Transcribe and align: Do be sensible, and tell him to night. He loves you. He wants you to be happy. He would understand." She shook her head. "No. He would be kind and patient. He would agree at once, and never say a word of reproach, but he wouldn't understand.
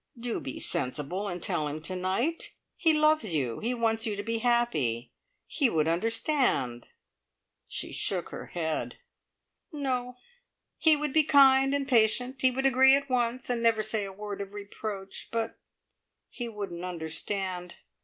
Do 0.19 0.39
be 0.39 0.59
sensible, 0.59 1.27
and 1.27 1.43
tell 1.43 1.67
him 1.67 1.79
to 1.83 1.95
night. 1.95 2.55
He 2.75 2.91
loves 2.91 3.35
you. 3.35 3.59
He 3.59 3.75
wants 3.75 4.07
you 4.07 4.15
to 4.15 4.23
be 4.23 4.39
happy. 4.39 5.11
He 5.45 5.69
would 5.69 5.87
understand." 5.87 6.89
She 7.67 7.93
shook 7.93 8.29
her 8.29 8.47
head. 8.47 8.95
"No. 9.71 10.15
He 10.79 10.95
would 10.95 11.13
be 11.13 11.23
kind 11.23 11.75
and 11.75 11.87
patient. 11.87 12.41
He 12.41 12.49
would 12.49 12.65
agree 12.65 12.95
at 12.95 13.11
once, 13.11 13.47
and 13.47 13.61
never 13.61 13.83
say 13.83 14.03
a 14.03 14.11
word 14.11 14.41
of 14.41 14.53
reproach, 14.55 15.29
but 15.31 15.59
he 16.29 16.49
wouldn't 16.49 16.83
understand. 16.83 17.75